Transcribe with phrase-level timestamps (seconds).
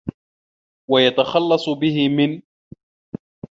[0.91, 2.41] وَيَتَخَلَّصُ بِهِ مِنْ